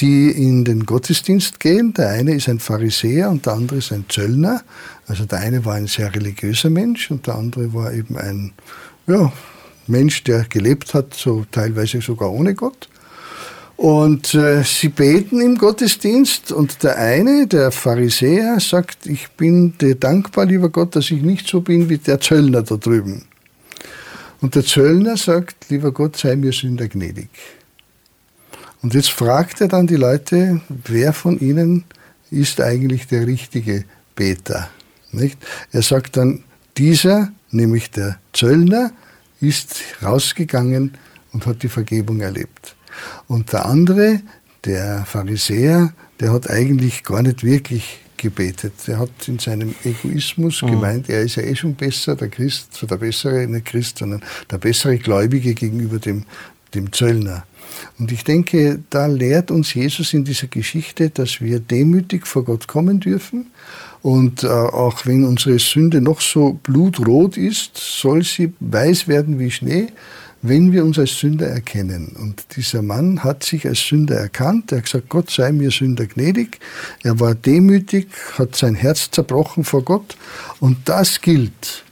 [0.00, 1.94] die in den Gottesdienst gehen.
[1.94, 4.62] Der eine ist ein Pharisäer und der andere ist ein Zöllner.
[5.06, 8.52] Also der eine war ein sehr religiöser Mensch und der andere war eben ein
[9.06, 9.32] ja,
[9.86, 12.88] Mensch, der gelebt hat, so teilweise sogar ohne Gott.
[13.76, 19.94] Und äh, sie beten im Gottesdienst und der eine, der Pharisäer, sagt, ich bin dir
[19.94, 23.22] dankbar, lieber Gott, dass ich nicht so bin wie der Zöllner da drüben.
[24.40, 27.28] Und der Zöllner sagt, lieber Gott, sei mir Sünder gnädig.
[28.82, 31.84] Und jetzt fragt er dann die Leute, wer von ihnen
[32.30, 34.70] ist eigentlich der richtige Beter?
[35.10, 35.38] Nicht?
[35.72, 36.44] Er sagt dann,
[36.76, 38.92] dieser, nämlich der Zöllner,
[39.40, 40.92] ist rausgegangen
[41.32, 42.76] und hat die Vergebung erlebt.
[43.26, 44.20] Und der andere,
[44.64, 48.74] der Pharisäer, der hat eigentlich gar nicht wirklich gebetet.
[48.86, 50.70] Er hat in seinem Egoismus mhm.
[50.72, 54.58] gemeint, er ist ja eh schon besser, der Christ, der bessere, nicht Christ, sondern der
[54.58, 56.24] bessere Gläubige gegenüber dem,
[56.74, 57.44] dem Zöllner.
[57.98, 62.68] Und ich denke, da lehrt uns Jesus in dieser Geschichte, dass wir demütig vor Gott
[62.68, 63.46] kommen dürfen.
[64.02, 69.50] Und äh, auch wenn unsere Sünde noch so blutrot ist, soll sie weiß werden wie
[69.50, 69.88] Schnee,
[70.40, 72.14] wenn wir uns als Sünder erkennen.
[72.18, 74.70] Und dieser Mann hat sich als Sünder erkannt.
[74.70, 76.60] Er hat gesagt, Gott sei mir Sünder gnädig.
[77.02, 80.16] Er war demütig, hat sein Herz zerbrochen vor Gott.
[80.60, 81.84] Und das gilt.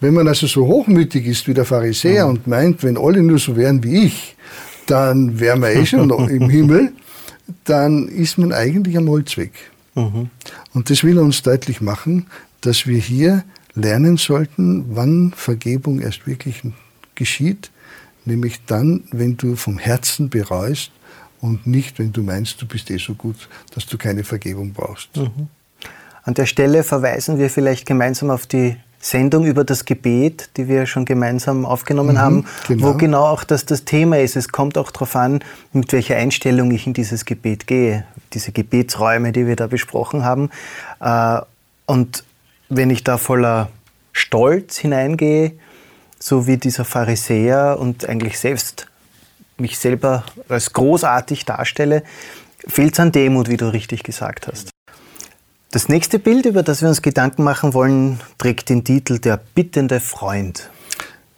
[0.00, 2.30] Wenn man also so hochmütig ist wie der Pharisäer mhm.
[2.30, 4.36] und meint, wenn alle nur so wären wie ich,
[4.88, 6.92] dann wären wir eh schon im Himmel,
[7.64, 9.52] dann ist man eigentlich am Holzweg.
[9.94, 10.30] Mhm.
[10.74, 12.26] Und das will er uns deutlich machen,
[12.60, 16.62] dass wir hier lernen sollten, wann Vergebung erst wirklich
[17.14, 17.70] geschieht,
[18.24, 20.90] nämlich dann, wenn du vom Herzen bereust
[21.40, 25.16] und nicht, wenn du meinst, du bist eh so gut, dass du keine Vergebung brauchst.
[25.16, 25.48] Mhm.
[26.24, 30.86] An der Stelle verweisen wir vielleicht gemeinsam auf die Sendung über das Gebet, die wir
[30.86, 32.86] schon gemeinsam aufgenommen mhm, haben, genau.
[32.86, 34.36] wo genau auch das das Thema ist.
[34.36, 35.40] Es kommt auch darauf an,
[35.72, 40.50] mit welcher Einstellung ich in dieses Gebet gehe, diese Gebetsräume, die wir da besprochen haben.
[41.00, 41.40] Äh,
[41.86, 42.24] und
[42.68, 43.70] wenn ich da voller
[44.12, 45.52] Stolz hineingehe,
[46.18, 48.88] so wie dieser Pharisäer und eigentlich selbst
[49.58, 52.02] mich selber als großartig darstelle,
[52.66, 54.70] fehlt es an Demut, wie du richtig gesagt hast.
[55.70, 60.00] Das nächste Bild, über das wir uns Gedanken machen wollen, trägt den Titel Der bittende
[60.00, 60.70] Freund.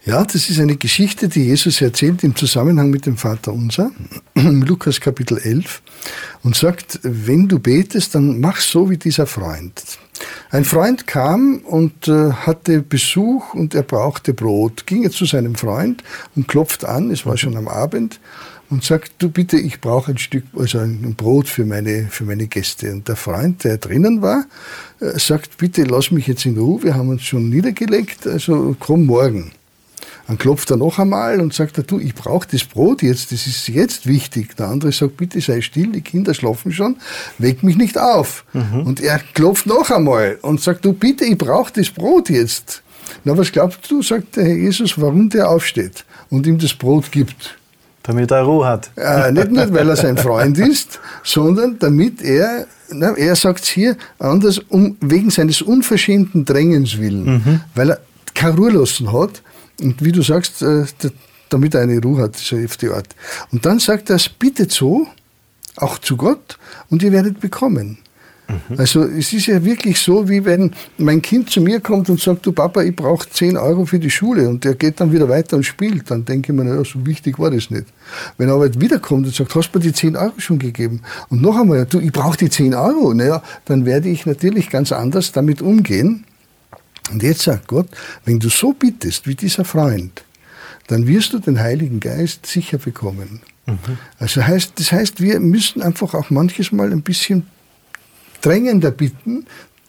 [0.04, 3.90] Ja, das ist eine Geschichte, die Jesus erzählt im Zusammenhang mit dem Vater Unser,
[4.34, 5.82] Lukas Kapitel 11,
[6.44, 9.82] und sagt, wenn du betest, dann mach so wie dieser Freund.
[10.50, 15.56] Ein Freund kam und äh, hatte Besuch und er brauchte Brot, ging er zu seinem
[15.56, 16.04] Freund
[16.36, 18.20] und klopft an, es war schon am Abend,
[18.70, 22.46] und sagt, du bitte, ich brauche ein Stück, also ein Brot für meine, für meine
[22.46, 22.92] Gäste.
[22.92, 24.44] Und der Freund, der drinnen war,
[25.00, 29.06] äh, sagt, bitte lass mich jetzt in Ruhe, wir haben uns schon niedergelegt, also komm
[29.06, 29.52] morgen.
[30.28, 33.66] Dann klopft er noch einmal und sagt, du, ich brauche das Brot jetzt, das ist
[33.66, 34.56] jetzt wichtig.
[34.56, 36.98] Der andere sagt, bitte sei still, die Kinder schlafen schon,
[37.38, 38.44] weck mich nicht auf.
[38.52, 38.82] Mhm.
[38.86, 42.84] Und er klopft noch einmal und sagt, du, bitte, ich brauche das Brot jetzt.
[43.24, 47.10] Na, was glaubst du, sagt der Herr Jesus, warum der aufsteht und ihm das Brot
[47.10, 47.58] gibt?
[48.02, 48.90] Damit er Ruhe hat.
[48.96, 53.68] Äh, nicht nur, weil er sein Freund ist, sondern damit er, na, er sagt es
[53.68, 57.60] hier anders, um, wegen seines unverschämten Drängens willen, mhm.
[57.74, 58.00] weil er
[58.34, 59.42] keine Ruhe lassen hat
[59.80, 60.84] und wie du sagst, äh,
[61.50, 63.08] damit er eine Ruhe hat, so auf die Art.
[63.52, 65.06] Und dann sagt er, bittet so,
[65.76, 66.58] auch zu Gott,
[66.88, 67.98] und ihr werdet bekommen.
[68.50, 68.78] Mhm.
[68.78, 72.44] Also es ist ja wirklich so, wie wenn mein Kind zu mir kommt und sagt,
[72.46, 75.56] du Papa, ich brauche 10 Euro für die Schule und der geht dann wieder weiter
[75.56, 77.86] und spielt, dann denke ich mir, naja, so wichtig war das nicht.
[78.38, 81.02] Wenn er aber wiederkommt und sagt, hast du mir die 10 Euro schon gegeben?
[81.28, 84.92] Und noch einmal, du, ich brauche die 10 Euro, naja, dann werde ich natürlich ganz
[84.92, 86.24] anders damit umgehen.
[87.12, 87.88] Und jetzt sagt Gott,
[88.24, 90.22] wenn du so bittest wie dieser Freund,
[90.86, 93.40] dann wirst du den Heiligen Geist sicher bekommen.
[93.66, 93.98] Mhm.
[94.18, 97.46] Also heißt, das heißt, wir müssen einfach auch manches Mal ein bisschen
[98.40, 99.46] drängender bitten,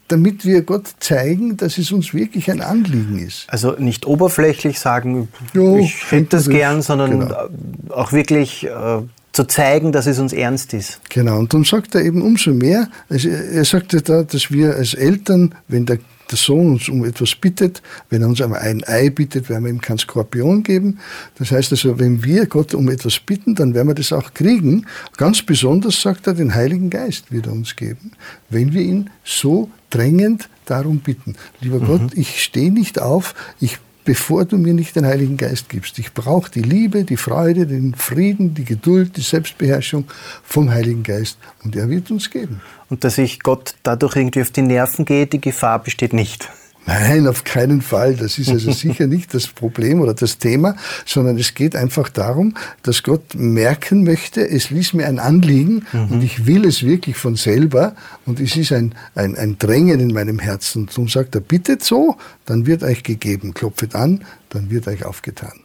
[0.08, 3.46] damit wir Gott zeigen, dass es uns wirklich ein Anliegen ist.
[3.48, 7.48] Also nicht oberflächlich sagen, jo, ich hätte das gern, sondern genau.
[7.88, 8.98] auch wirklich äh,
[9.32, 11.00] zu zeigen, dass es uns ernst ist.
[11.08, 14.92] Genau, und dann sagt er eben umso mehr, also er sagte da, dass wir als
[14.92, 15.98] Eltern, wenn der
[16.32, 19.70] der Sohn uns um etwas bittet, wenn er uns einmal ein Ei bittet, werden wir
[19.70, 20.98] ihm kein Skorpion geben.
[21.38, 24.86] Das heißt also, wenn wir Gott um etwas bitten, dann werden wir das auch kriegen.
[25.16, 28.12] Ganz besonders, sagt er, den Heiligen Geist wird er uns geben,
[28.50, 31.36] wenn wir ihn so drängend darum bitten.
[31.60, 31.86] Lieber mhm.
[31.86, 35.98] Gott, ich stehe nicht auf, ich bevor du mir nicht den Heiligen Geist gibst.
[35.98, 40.04] Ich brauche die Liebe, die Freude, den Frieden, die Geduld, die Selbstbeherrschung
[40.42, 41.38] vom Heiligen Geist.
[41.64, 42.60] Und er wird uns geben.
[42.90, 46.48] Und dass ich Gott dadurch irgendwie auf die Nerven gehe, die Gefahr besteht nicht.
[46.84, 48.14] Nein, auf keinen Fall.
[48.16, 52.54] Das ist also sicher nicht das Problem oder das Thema, sondern es geht einfach darum,
[52.82, 56.08] dass Gott merken möchte, es ließ mir ein Anliegen mhm.
[56.10, 57.94] und ich will es wirklich von selber
[58.26, 60.82] und es ist ein, ein, ein Drängen in meinem Herzen.
[60.82, 62.16] Und darum sagt er, bittet so,
[62.46, 63.54] dann wird euch gegeben.
[63.54, 65.61] Klopfet an, dann wird euch aufgetan.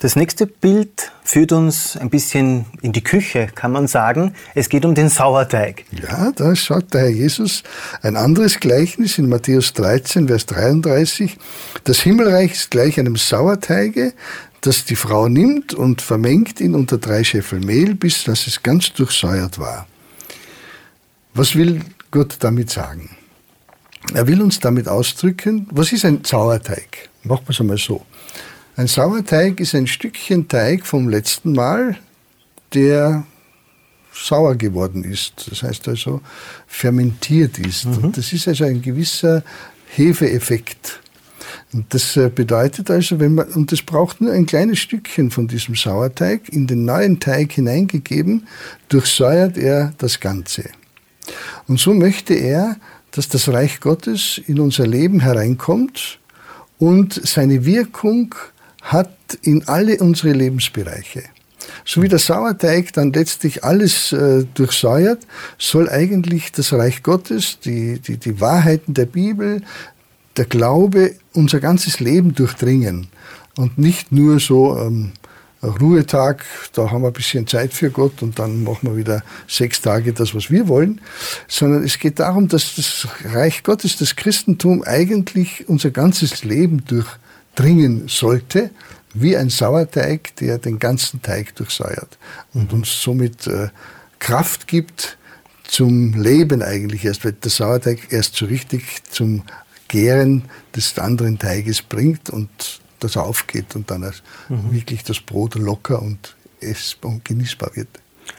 [0.00, 4.32] Das nächste Bild führt uns ein bisschen in die Küche, kann man sagen.
[4.54, 5.84] Es geht um den Sauerteig.
[5.90, 7.64] Ja, da schaut der Herr Jesus
[8.00, 11.36] ein anderes Gleichnis in Matthäus 13, Vers 33.
[11.82, 14.12] Das Himmelreich ist gleich einem Sauerteige,
[14.60, 18.92] das die Frau nimmt und vermengt ihn unter drei Scheffel Mehl, bis dass es ganz
[18.92, 19.88] durchsäuert war.
[21.34, 21.80] Was will
[22.12, 23.16] Gott damit sagen?
[24.14, 27.08] Er will uns damit ausdrücken, was ist ein Sauerteig?
[27.24, 28.06] Machen wir es einmal so.
[28.78, 31.98] Ein Sauerteig ist ein Stückchen Teig vom letzten Mal,
[32.74, 33.26] der
[34.14, 35.50] sauer geworden ist.
[35.50, 36.20] Das heißt also
[36.68, 37.86] fermentiert ist.
[37.86, 38.12] Mhm.
[38.12, 39.42] Das ist also ein gewisser
[39.96, 41.00] Hefeeffekt.
[41.72, 45.48] Und das äh, bedeutet also, wenn man, und das braucht nur ein kleines Stückchen von
[45.48, 48.46] diesem Sauerteig, in den neuen Teig hineingegeben,
[48.88, 50.70] durchsäuert er das Ganze.
[51.66, 52.76] Und so möchte er,
[53.10, 56.20] dass das Reich Gottes in unser Leben hereinkommt
[56.78, 58.36] und seine Wirkung
[58.82, 59.10] hat
[59.42, 61.24] in alle unsere Lebensbereiche.
[61.84, 65.26] So wie der Sauerteig dann letztlich alles äh, durchsäuert,
[65.58, 69.62] soll eigentlich das Reich Gottes, die, die, die Wahrheiten der Bibel,
[70.36, 73.08] der Glaube unser ganzes Leben durchdringen.
[73.56, 75.12] Und nicht nur so ähm,
[75.62, 79.82] Ruhetag, da haben wir ein bisschen Zeit für Gott und dann machen wir wieder sechs
[79.82, 81.00] Tage das, was wir wollen,
[81.48, 87.27] sondern es geht darum, dass das Reich Gottes, das Christentum eigentlich unser ganzes Leben durchdringen
[87.58, 88.70] dringen sollte,
[89.14, 92.18] wie ein Sauerteig, der den ganzen Teig durchsäuert
[92.54, 93.68] und uns somit äh,
[94.18, 95.18] Kraft gibt
[95.64, 99.42] zum Leben eigentlich erst, weil der Sauerteig erst so richtig zum
[99.88, 100.44] Gären
[100.76, 104.02] des anderen Teiges bringt und das aufgeht und dann
[104.48, 104.72] mhm.
[104.72, 107.88] wirklich das Brot locker und essbar und genießbar wird.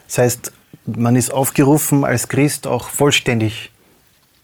[0.07, 0.51] Das heißt,
[0.85, 3.71] man ist aufgerufen, als Christ auch vollständig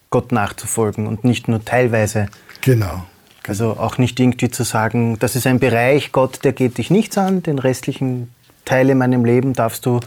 [0.09, 2.27] Gott nachzufolgen und nicht nur teilweise.
[2.61, 3.05] Genau.
[3.47, 7.17] Also auch nicht irgendwie zu sagen, das ist ein Bereich, Gott, der geht dich nichts
[7.17, 8.33] an, den restlichen
[8.65, 9.99] Teil in meinem Leben darfst du,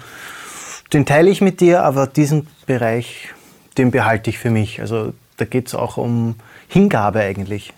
[0.92, 3.28] den teile ich mit dir, aber diesen Bereich,
[3.76, 4.80] den behalte ich für mich.
[4.80, 7.72] Also da geht es auch um Hingabe eigentlich.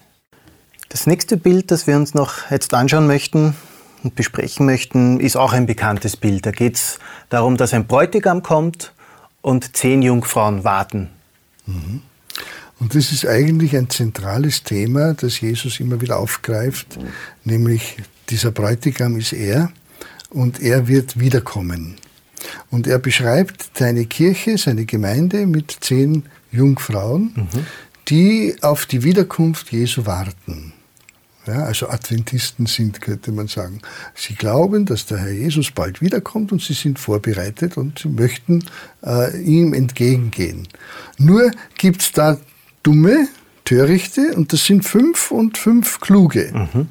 [0.89, 3.55] Das nächste Bild, das wir uns noch jetzt anschauen möchten
[4.03, 6.47] und besprechen möchten, ist auch ein bekanntes Bild.
[6.47, 8.93] Da geht es darum, dass ein Bräutigam kommt
[9.43, 11.11] und zehn Jungfrauen warten.
[11.67, 12.03] Mhm.
[12.81, 16.99] Und das ist eigentlich ein zentrales Thema, das Jesus immer wieder aufgreift,
[17.45, 17.99] nämlich
[18.31, 19.71] dieser Bräutigam ist er
[20.31, 21.97] und er wird wiederkommen.
[22.71, 27.67] Und er beschreibt seine Kirche, seine Gemeinde mit zehn Jungfrauen, mhm.
[28.09, 30.73] die auf die Wiederkunft Jesu warten.
[31.47, 33.81] Ja, also Adventisten sind, könnte man sagen.
[34.15, 38.65] Sie glauben, dass der Herr Jesus bald wiederkommt und sie sind vorbereitet und sie möchten
[39.05, 40.69] äh, ihm entgegengehen.
[41.19, 42.39] Nur gibt es da
[42.83, 43.29] dumme,
[43.65, 46.51] Törichte und das sind fünf und fünf Kluge.
[46.53, 46.89] Mhm.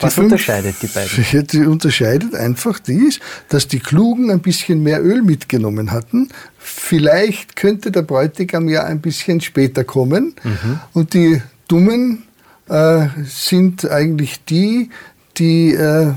[0.00, 1.46] Was fünf, unterscheidet die beiden?
[1.52, 6.30] Die unterscheidet einfach dies, dass die Klugen ein bisschen mehr Öl mitgenommen hatten.
[6.58, 10.34] Vielleicht könnte der Bräutigam ja ein bisschen später kommen.
[10.42, 10.80] Mhm.
[10.94, 12.22] Und die Dummen
[12.68, 14.88] äh, sind eigentlich die,
[15.36, 16.14] die äh,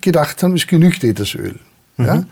[0.00, 1.60] gedacht haben, es genügt eh das Öl.
[1.96, 2.04] Mhm.
[2.04, 2.24] Ja?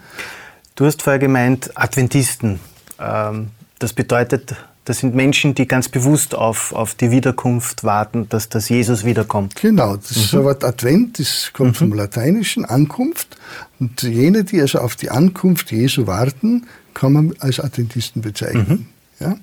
[0.75, 2.59] Du hast vorher gemeint, Adventisten.
[2.99, 4.57] Ähm, das bedeutet,
[4.91, 9.55] das sind Menschen, die ganz bewusst auf, auf die Wiederkunft warten, dass, dass Jesus wiederkommt.
[9.55, 10.43] Genau, das mhm.
[10.43, 11.75] Wort Advent das kommt mhm.
[11.77, 13.37] vom Lateinischen, Ankunft.
[13.79, 18.67] Und jene, die also auf die Ankunft Jesu warten, kann man als Adventisten bezeichnen.
[18.69, 18.87] Mhm.
[19.21, 19.37] Ja?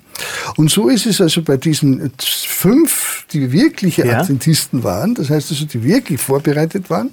[0.56, 4.20] Und so ist es also bei diesen fünf, die wirkliche ja.
[4.20, 7.12] Adventisten waren, das heißt also, die wirklich vorbereitet waren,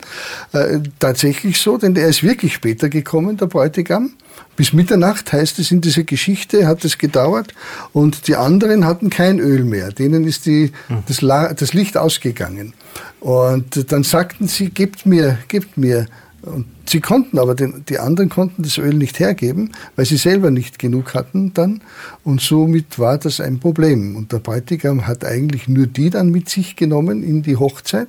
[0.53, 4.13] äh, tatsächlich so, denn der ist wirklich später gekommen, der Bräutigam.
[4.57, 7.55] Bis Mitternacht heißt es in dieser Geschichte, hat es gedauert
[7.93, 9.91] und die anderen hatten kein Öl mehr.
[9.91, 11.03] Denen ist die, hm.
[11.07, 11.19] das,
[11.57, 12.73] das Licht ausgegangen.
[13.21, 16.07] Und dann sagten sie, gebt mir, gebt mir
[16.45, 20.51] und sie konnten aber, den, die anderen konnten das Öl nicht hergeben, weil sie selber
[20.51, 21.81] nicht genug hatten dann.
[22.23, 24.17] Und somit war das ein Problem.
[24.17, 28.09] Und der Bräutigam hat eigentlich nur die dann mit sich genommen in die Hochzeit,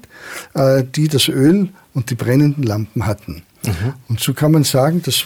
[0.53, 3.43] äh, die das Öl und die brennenden Lampen hatten.
[3.63, 3.93] Mhm.
[4.09, 5.25] Und so kann man sagen, das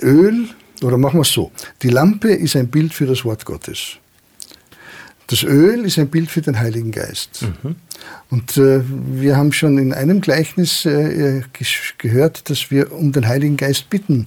[0.00, 0.48] Öl,
[0.82, 1.50] oder machen wir es so,
[1.82, 3.96] die Lampe ist ein Bild für das Wort Gottes.
[5.26, 7.42] Das Öl ist ein Bild für den Heiligen Geist.
[7.42, 7.76] Mhm.
[8.30, 11.42] Und äh, wir haben schon in einem Gleichnis äh,
[11.98, 14.26] gehört, dass wir um den Heiligen Geist bitten.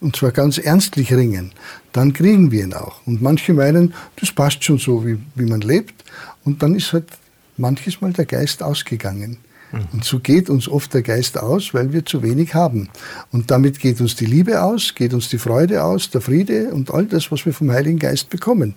[0.00, 1.52] Und zwar ganz ernstlich ringen.
[1.92, 3.00] Dann kriegen wir ihn auch.
[3.06, 6.04] Und manche meinen, das passt schon so, wie, wie man lebt.
[6.44, 7.06] Und dann ist halt
[7.56, 9.38] manches Mal der Geist ausgegangen.
[9.72, 9.80] Mhm.
[9.92, 12.88] Und so geht uns oft der Geist aus, weil wir zu wenig haben.
[13.32, 16.90] Und damit geht uns die Liebe aus, geht uns die Freude aus, der Friede und
[16.90, 18.74] all das, was wir vom Heiligen Geist bekommen.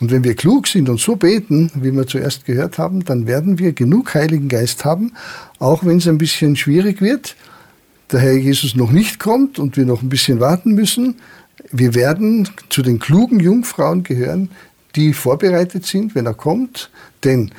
[0.00, 3.58] Und wenn wir klug sind und so beten, wie wir zuerst gehört haben, dann werden
[3.58, 5.12] wir genug Heiligen Geist haben,
[5.58, 7.36] auch wenn es ein bisschen schwierig wird,
[8.12, 11.16] der Herr Jesus noch nicht kommt und wir noch ein bisschen warten müssen.
[11.72, 14.50] Wir werden zu den klugen Jungfrauen gehören,
[14.94, 16.90] die vorbereitet sind, wenn er kommt,
[17.24, 17.50] denn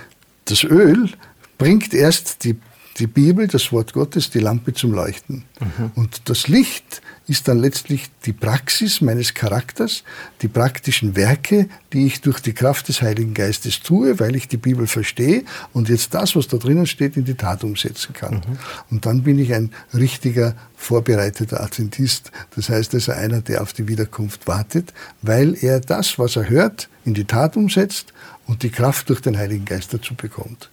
[0.46, 1.10] das Öl
[1.58, 2.56] bringt erst die
[3.00, 5.46] die Bibel, das Wort Gottes, die Lampe zum Leuchten.
[5.60, 5.92] Mhm.
[5.96, 10.04] Und das Licht ist dann letztlich die Praxis meines Charakters,
[10.42, 14.58] die praktischen Werke, die ich durch die Kraft des Heiligen Geistes tue, weil ich die
[14.58, 18.36] Bibel verstehe und jetzt das, was da drinnen steht, in die Tat umsetzen kann.
[18.36, 18.58] Mhm.
[18.90, 22.32] Und dann bin ich ein richtiger, vorbereiteter Adventist.
[22.56, 26.90] Das heißt also einer, der auf die Wiederkunft wartet, weil er das, was er hört,
[27.06, 28.14] in die Tat umsetzt
[28.48, 30.70] und die Kraft durch den Heiligen Geist dazu bekommt.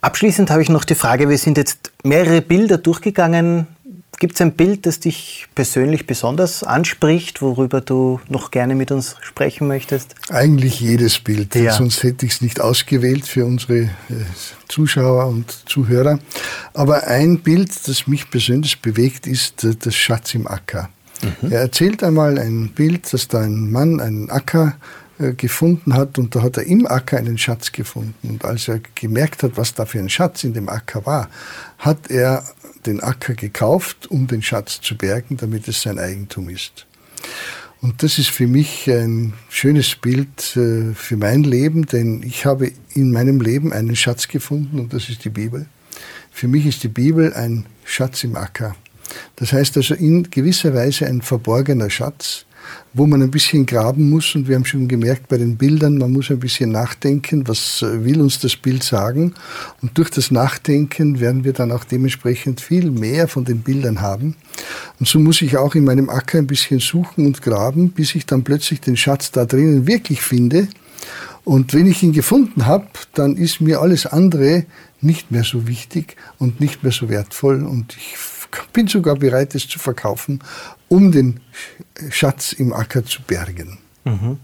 [0.00, 3.66] Abschließend habe ich noch die Frage, wir sind jetzt mehrere Bilder durchgegangen.
[4.18, 9.14] Gibt es ein Bild, das dich persönlich besonders anspricht, worüber du noch gerne mit uns
[9.20, 10.16] sprechen möchtest?
[10.28, 11.72] Eigentlich jedes Bild, ja.
[11.72, 13.90] sonst hätte ich es nicht ausgewählt für unsere äh,
[14.66, 16.18] Zuschauer und Zuhörer.
[16.74, 20.90] Aber ein Bild, das mich persönlich bewegt, ist äh, das Schatz im Acker.
[21.22, 21.52] Mhm.
[21.52, 24.76] Er erzählt einmal ein Bild, dass da ein Mann einen Acker
[25.20, 28.14] äh, gefunden hat und da hat er im Acker einen Schatz gefunden.
[28.28, 31.28] Und als er gemerkt hat, was da für ein Schatz in dem Acker war,
[31.78, 32.42] hat er
[32.88, 36.86] den Acker gekauft, um den Schatz zu bergen, damit es sein Eigentum ist.
[37.80, 42.72] Und das ist für mich ein schönes Bild äh, für mein Leben, denn ich habe
[42.94, 45.66] in meinem Leben einen Schatz gefunden und das ist die Bibel.
[46.32, 48.74] Für mich ist die Bibel ein Schatz im Acker.
[49.36, 52.46] Das heißt also in gewisser Weise ein verborgener Schatz,
[52.94, 54.34] wo man ein bisschen graben muss.
[54.34, 58.20] Und wir haben schon gemerkt bei den Bildern, man muss ein bisschen nachdenken, was will
[58.20, 59.34] uns das Bild sagen.
[59.82, 64.36] Und durch das Nachdenken werden wir dann auch dementsprechend viel mehr von den Bildern haben.
[64.98, 68.26] Und so muss ich auch in meinem Acker ein bisschen suchen und graben, bis ich
[68.26, 70.68] dann plötzlich den Schatz da drinnen wirklich finde.
[71.44, 74.66] Und wenn ich ihn gefunden habe, dann ist mir alles andere
[75.00, 77.64] nicht mehr so wichtig und nicht mehr so wertvoll.
[77.64, 78.18] Und ich
[78.72, 80.40] bin sogar bereit, es zu verkaufen,
[80.88, 81.40] um den
[82.10, 83.78] Schatz im Acker zu bergen.
[84.04, 84.38] Mhm.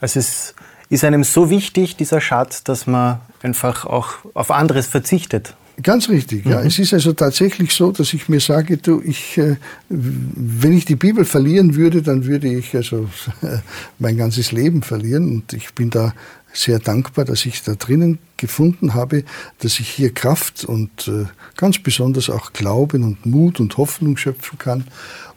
[0.00, 0.54] Also es
[0.88, 5.54] ist einem so wichtig, dieser Schatz, dass man einfach auch auf anderes verzichtet.
[5.82, 6.60] Ganz richtig, ja.
[6.60, 6.66] Mhm.
[6.68, 9.56] Es ist also tatsächlich so, dass ich mir sage, du, ich, äh,
[9.88, 13.08] wenn ich die Bibel verlieren würde, dann würde ich also
[13.98, 15.28] mein ganzes Leben verlieren.
[15.28, 16.14] Und ich bin da
[16.52, 19.24] sehr dankbar, dass ich da drinnen gefunden habe,
[19.58, 24.58] dass ich hier Kraft und äh, ganz besonders auch Glauben und Mut und Hoffnung schöpfen
[24.58, 24.84] kann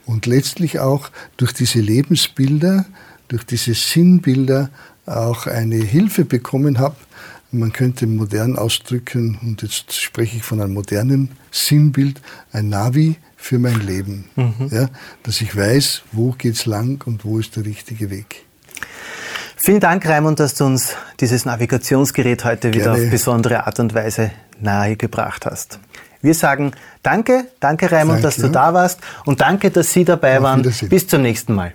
[0.06, 2.86] und letztlich auch durch diese Lebensbilder,
[3.28, 4.70] durch diese Sinnbilder
[5.06, 6.96] auch eine Hilfe bekommen habe.
[7.52, 12.20] Man könnte modern ausdrücken, und jetzt spreche ich von einem modernen Sinnbild,
[12.52, 14.26] ein Navi für mein Leben.
[14.36, 14.68] Mhm.
[14.70, 14.88] Ja,
[15.24, 18.46] dass ich weiß, wo geht's lang und wo ist der richtige Weg.
[19.62, 23.04] Vielen Dank, Raimund, dass du uns dieses Navigationsgerät heute wieder Gerne.
[23.04, 25.78] auf besondere Art und Weise nahegebracht hast.
[26.22, 28.22] Wir sagen Danke, danke Raimund, danke.
[28.22, 30.62] dass du da warst und danke, dass Sie dabei auf waren.
[30.88, 31.74] Bis zum nächsten Mal.